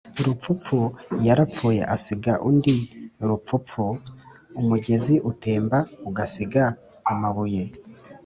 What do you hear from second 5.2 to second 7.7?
utemba ugasiga amabuye.